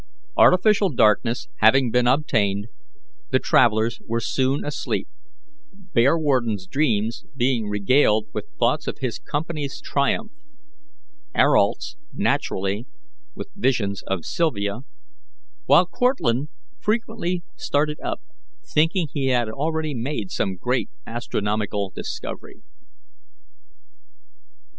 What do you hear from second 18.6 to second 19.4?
thinking he